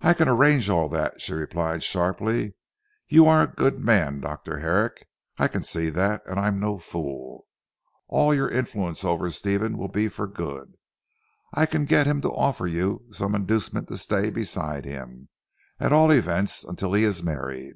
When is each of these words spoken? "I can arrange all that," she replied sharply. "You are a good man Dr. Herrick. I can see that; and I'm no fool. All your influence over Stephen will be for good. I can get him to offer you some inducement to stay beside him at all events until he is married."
"I 0.00 0.14
can 0.14 0.28
arrange 0.28 0.70
all 0.70 0.88
that," 0.88 1.20
she 1.20 1.34
replied 1.34 1.82
sharply. 1.82 2.54
"You 3.08 3.26
are 3.26 3.42
a 3.42 3.46
good 3.46 3.78
man 3.78 4.18
Dr. 4.22 4.60
Herrick. 4.60 5.06
I 5.36 5.46
can 5.46 5.62
see 5.62 5.90
that; 5.90 6.22
and 6.24 6.40
I'm 6.40 6.58
no 6.58 6.78
fool. 6.78 7.44
All 8.08 8.32
your 8.34 8.48
influence 8.48 9.04
over 9.04 9.30
Stephen 9.30 9.76
will 9.76 9.88
be 9.90 10.08
for 10.08 10.26
good. 10.26 10.76
I 11.52 11.66
can 11.66 11.84
get 11.84 12.06
him 12.06 12.22
to 12.22 12.32
offer 12.34 12.66
you 12.66 13.04
some 13.10 13.34
inducement 13.34 13.88
to 13.88 13.98
stay 13.98 14.30
beside 14.30 14.86
him 14.86 15.28
at 15.78 15.92
all 15.92 16.10
events 16.10 16.64
until 16.64 16.94
he 16.94 17.04
is 17.04 17.22
married." 17.22 17.74